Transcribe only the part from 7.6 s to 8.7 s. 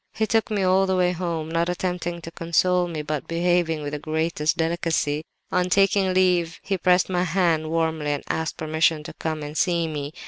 warmly and asked